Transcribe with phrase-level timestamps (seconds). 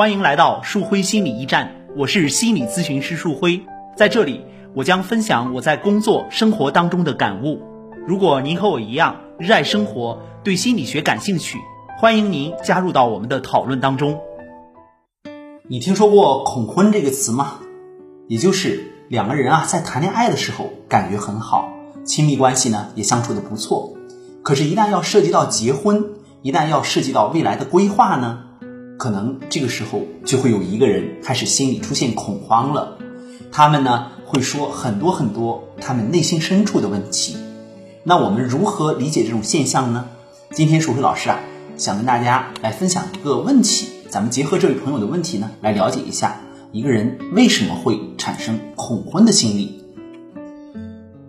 [0.00, 3.60] 欢迎来到树辉心理驿站，我是心理咨询师树辉，
[3.98, 4.40] 在这里
[4.74, 7.60] 我将分享我在工作生活当中的感悟。
[8.06, 11.58] 如果您和我一样热爱生活，对心理学感兴趣，
[11.98, 14.18] 欢迎您加入到我们的讨论当中。
[15.68, 17.58] 你听说过恐婚这个词吗？
[18.26, 21.68] 也就是两个人啊在谈恋爱的时候感觉很好，
[22.06, 23.92] 亲密关系呢也相处的不错，
[24.42, 28.44] 可是，一旦要涉及到结婚，一旦要涉及到未来的规划呢？
[29.00, 32.98] 可能这个时候就会有一个人开始心里出现恐慌了，
[33.50, 37.34] 他们呢会说很多很多他们内心深处的问题。
[38.04, 40.04] 那我们如何理解这种现象呢？
[40.52, 41.40] 今天树辉老师啊
[41.78, 46.38] 想跟大家来分享一个问题，咱们结合这位朋友的问题呢来了解一下
[46.70, 49.82] 一个人为什么会产生恐婚的心理。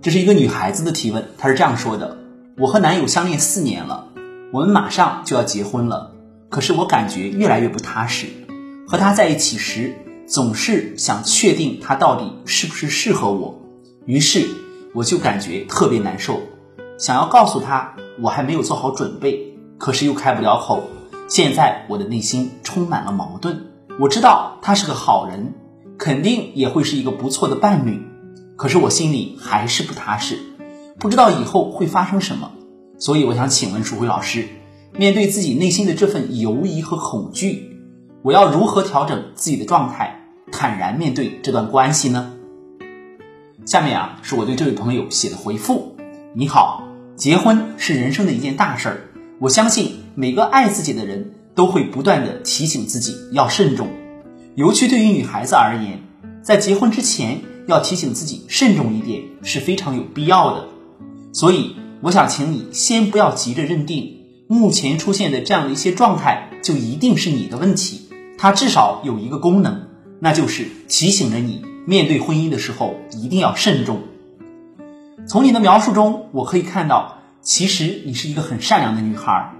[0.00, 2.16] 这是一个女孩子的提问，她是这样说的：
[2.58, 4.06] 我和男友相恋四年了，
[4.52, 6.12] 我们马上就要结婚了。
[6.56, 8.28] 可是我感觉越来越不踏实，
[8.88, 9.94] 和他在一起时
[10.26, 13.60] 总是想确定他到底是不是适合我，
[14.06, 14.48] 于是
[14.94, 16.40] 我就感觉特别难受，
[16.98, 20.82] 想要告诉他我还没有做好准备，可是又开不了口。
[21.28, 23.66] 现在我的内心充满了矛盾，
[24.00, 25.52] 我知道他是个好人，
[25.98, 28.00] 肯定也会是一个不错的伴侣，
[28.56, 30.38] 可是我心里还是不踏实，
[30.98, 32.50] 不知道以后会发生什么，
[32.98, 34.48] 所以我想请问舒辉老师。
[34.98, 37.76] 面对自己内心的这份犹疑和恐惧，
[38.22, 42.32] 我要如何调整自己的状态，坦然面对这段关系呢？
[43.66, 45.94] 下面啊，是我对这位朋友写的回复：
[46.34, 46.82] 你好，
[47.14, 49.00] 结婚是人生的一件大事儿，
[49.38, 53.88] 我相信每个爱自己的人都会不断的提醒自己要慎重，
[54.54, 56.00] 尤其对于女孩子而言，
[56.42, 60.68] 在结婚之前要提醒自己慎重一点是非常有必要的。
[61.34, 64.15] 所以，我想请你先不要急着认定。
[64.48, 68.08] 目前出现的这样的一些状态，就一定是你的问题。
[68.38, 69.88] 它至少有一个功能，
[70.20, 74.02] 那就是提醒着你面对婚姻的时候一定要慎重。
[75.26, 79.52] 从你的描述中，我可以看到，其实你是一个很善良的女孩。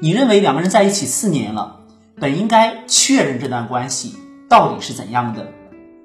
[0.00, 1.80] 你认为两个人在一起四年了，
[2.18, 4.16] 本应该确认这段关系
[4.48, 5.52] 到底是怎样的，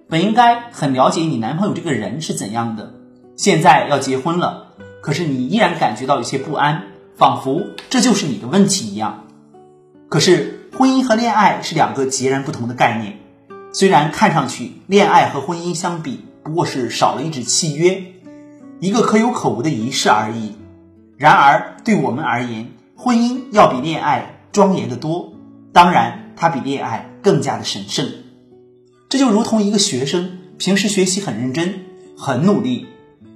[0.08, 2.94] 本应该很了解你男朋友这个人是怎样的。
[3.36, 6.84] 现在要结婚了，可是你依然感觉到有些不安。
[7.20, 9.26] 仿佛这就是你的问题一样。
[10.08, 13.20] 可是，婚姻和恋爱是两个截然不同的概念。
[13.74, 18.02] 虽然看上去恋爱和婚姻相比不过是少了一纸契约，
[18.80, 20.56] 一个可有可无的仪式而已。
[21.18, 25.34] 然而，对我们而言，婚姻要比恋爱庄严的多。
[25.74, 28.08] 当然，它比恋爱更加的神圣。
[29.10, 31.82] 这就如同一个学生平时学习很认真、
[32.18, 32.88] 很努力，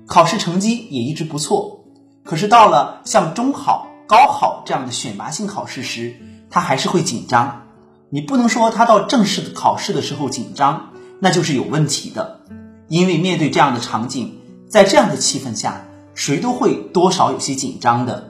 [0.07, 1.82] 考试成绩也一直不错。
[2.23, 6.15] 可是到了像中考、高考这样的选拔性考试时，
[6.49, 7.67] 他还是会紧张。
[8.09, 12.41] 你不能说他到正式的考试的时候紧张，那就是有问题的。
[12.87, 14.39] 因为面对这样的场景，
[14.69, 18.29] 在这样的气氛下，谁都会多少有些紧张的。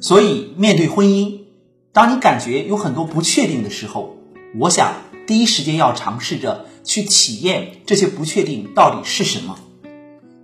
[0.00, 1.40] 所以面对婚姻，
[1.92, 4.16] 当你感觉有很多不确定的时候，
[4.58, 4.92] 我想
[5.26, 9.58] 第一时间要尝试着去体验这些不确定到底是什么。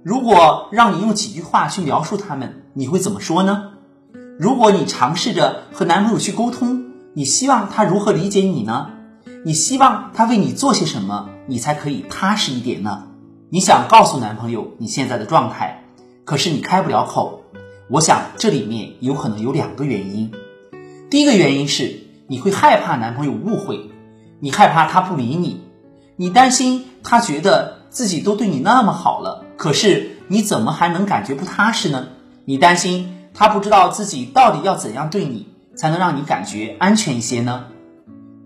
[0.05, 3.71] 如果让你用几句话去描述他们，你会怎么说呢？
[4.39, 6.85] 如果你尝试着和男朋友去沟通，
[7.15, 8.91] 你希望他如何理解你呢？
[9.47, 13.05] 你希望他为你做些什么，你才可以踏实一点呢？
[13.49, 15.85] 你想告诉男朋友你现在的状态，
[16.27, 17.43] 可是你开不了口。
[17.89, 20.31] 我想这里面有可能有两个原因。
[21.09, 23.89] 第一个原因是你会害怕男朋友误会，
[24.41, 25.63] 你害怕他不理你，
[26.17, 29.44] 你担心他觉得自己都对你那么好了。
[29.57, 32.09] 可是你怎么还能感觉不踏实呢？
[32.45, 37.67] 你担心他不知道自己到底要怎样对你才能让你感觉安全一些呢？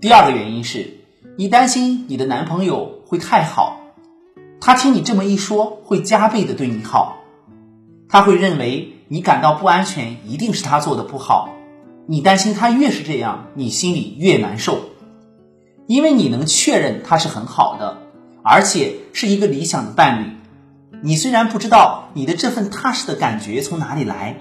[0.01, 0.99] 第二个原因是，
[1.37, 3.81] 你担心你的男朋友会太好，
[4.61, 7.19] 他听你这么一说会加倍的对你好，
[8.09, 11.49] 他会认为你感到不安全一定是他做的不好，
[12.07, 14.81] 你担心他越是这样，你心里越难受，
[15.87, 17.99] 因为你能确认他是很好的，
[18.45, 20.38] 而且是一个理想的伴侣。
[21.01, 24.37] 你虽然不知道你的这份踏实的感觉从哪里来，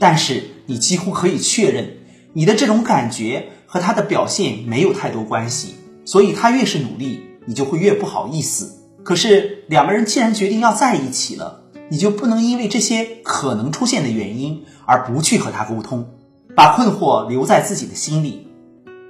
[0.00, 1.98] 但是你几乎可以确认，
[2.32, 5.76] 你的这种感觉和他的表现没有太多关系。
[6.04, 8.80] 所以他越是努力，你就会越不好意思。
[9.04, 16.08] 可是两个人既然决定要在一起了，你就不能因为这些可能出现的原因而不去和他沟通，
[16.56, 18.48] 把困惑留在自己的心里。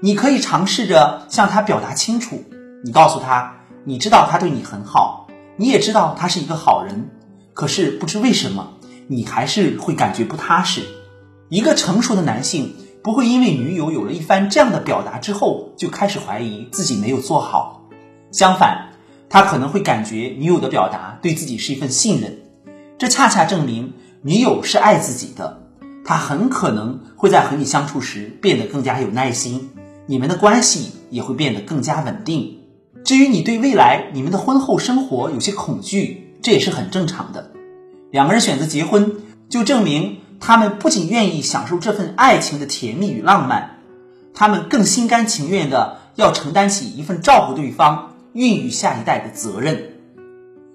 [0.03, 2.45] 你可以尝试着向他表达清楚，
[2.85, 3.55] 你告诉他，
[3.85, 5.27] 你知道他对你很好。
[5.57, 7.11] 你也知道他是一个好人，
[7.55, 8.75] 可是不知为什么，
[9.09, 10.83] 你还是会感觉不踏实。
[11.49, 17.89] 一个成熟的男性不会因为女友有了一番这样的表达之后，就开始怀疑自己没有做好。
[18.31, 18.93] 相反，
[19.29, 22.39] 他可能会感觉女友的表达对自己是一份信任，
[22.97, 25.61] 这恰恰证明女友是爱自己的。
[26.05, 29.71] 他很可能会在和你相处时变得更加有耐心，
[30.07, 32.62] 你们的关系也会变得更加稳定。
[33.05, 37.51] 至于你对未来你们的婚后生活有些恐惧，这也是很正常的。
[38.11, 39.17] 两个人选择结婚，
[39.49, 40.19] 就证明。
[40.45, 43.79] 他们不仅愿意享受这份爱情的甜蜜与浪漫，
[44.35, 49.93] 他们更心甘情愿的要承担起一份照顾对方、孕育下一代的责任。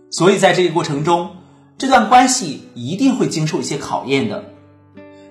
[0.10, 1.32] 所以在这个过程中，
[1.78, 4.46] 这段关系一定会经受一些考验的。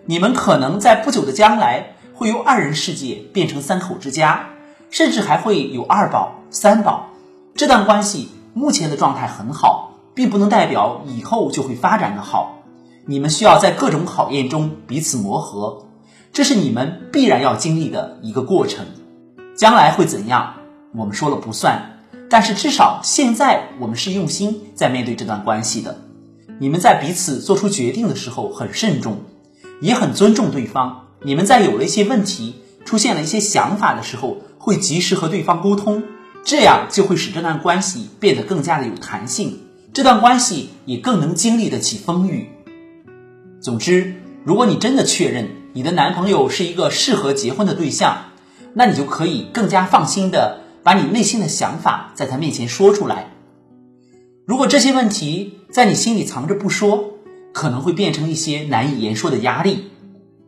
[0.04, 4.50] 你们可能在不久的将来会由二人世界变成三口之家，
[4.96, 7.10] 甚至还会有二宝、三宝。
[7.54, 12.62] 这段关系目前的状态很好，并不能代表以后就会发展的好。
[13.04, 15.84] 你们需要在各种考验中彼此磨合，
[16.32, 18.86] 这是你们必然要经历的一个过程。
[19.54, 20.54] 将来会怎样，
[20.94, 21.98] 我们说了不算，
[22.30, 25.98] 但是至少现在我们是用心在面对这段关系的。
[26.58, 29.18] 你们在彼此做出决定的时候很慎重，
[29.82, 31.08] 也很尊重对方。
[31.22, 36.02] 你们在有了一些问题、出现了一些想法的时候，会及时和对方沟通，
[36.42, 39.60] 这样就会使这段关系变得更加的有弹性，
[39.92, 42.48] 这段关系也更能经历得起风雨。
[43.60, 48.24] 总之，如果你真的确认你的男朋友是一个适合结婚的对象，
[48.74, 53.30] 那你就可以更加放心的把你内心的想法在他面前说出来。
[54.48, 57.12] 如果这些问题在你心里藏着不说，
[57.52, 59.92] 可能会变成一些难以言说的压力。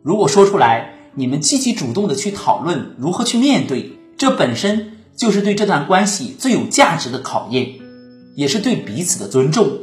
[0.03, 7.75] 如果说出来，你们积极主动的去讨论如何去面对，这本身就是对这段关系最有价值的考验，
[8.35, 9.79] 也是对彼此的尊重。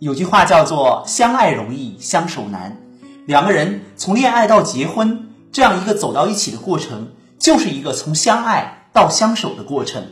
[0.00, 2.76] 有句话叫做“相爱容易相守难”，
[3.24, 10.02] 两个人从恋爱到结婚这样一个走到一起的过程，就是一个从相爱到相守的过程。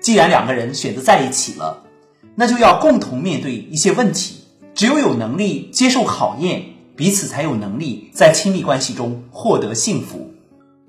[0.00, 1.82] 既然两个人选择在一起了，
[2.34, 4.36] 那就要共同面对一些问题。
[4.74, 6.62] 只有有能力接受考验，
[6.96, 10.32] 彼此才有能力在亲密关系中获得幸福。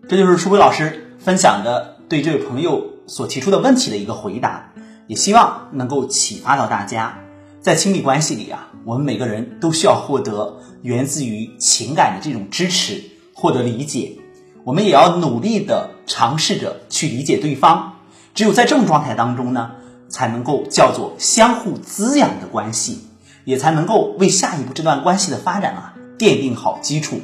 [0.08, 4.72] 这就是舒辉老师分享的对这位朋友所提出的问题的一个回答，
[5.06, 7.16] 也希望能够启发到大家。
[7.62, 13.04] 在亲密关系里啊，我们每个人都需要获得源自于情感的这种支持，
[13.36, 14.18] 获得理解。
[14.64, 18.00] 我们也要努力的尝试着去理解对方。
[18.34, 19.74] 只有在这种状态当中呢，
[20.10, 23.02] 才能够叫做相互滋养的关系，
[23.46, 27.20] 也才能够为下一步这段关系的发展啊奠定好基础。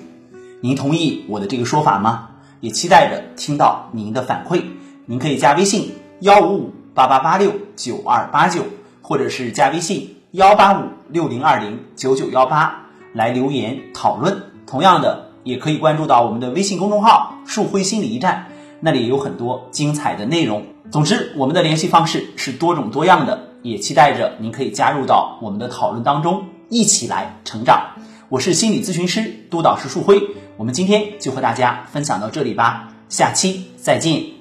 [0.61, 2.29] 您同意我的这个说法吗？
[2.59, 4.63] 也期待着听到您的反馈。
[5.05, 8.63] 您可以加微信幺五五八八八六九二八九，
[9.01, 10.15] 或者是加微信。
[10.31, 14.43] 幺八五六零二零九九幺八来留言讨论。
[14.67, 18.47] 同样的，也可以关注到我们的微信公众号“树辉心理驿站”，
[18.81, 20.65] 那里有很多精彩的内容。
[20.91, 27.91] 总之，我们的联系方式是多种多样的，也期待着您可以加入到我们的讨论当中，一起来成长。
[28.27, 30.21] 我是心理咨询师督导师树辉，
[30.57, 34.36] 我们今天就和大家分享到这里吧，下期再见。